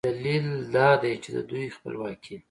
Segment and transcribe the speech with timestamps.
[0.07, 2.35] دلیل دا دی چې د دوی خپلواکي